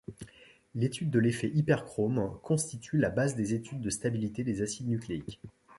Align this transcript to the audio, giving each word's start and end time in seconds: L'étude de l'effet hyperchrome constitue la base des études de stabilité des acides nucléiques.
L'étude 0.73 1.11
de 1.11 1.19
l'effet 1.19 1.51
hyperchrome 1.53 2.39
constitue 2.41 2.97
la 2.97 3.11
base 3.11 3.35
des 3.35 3.53
études 3.53 3.81
de 3.81 3.91
stabilité 3.91 4.43
des 4.43 4.63
acides 4.63 4.89
nucléiques. 4.89 5.39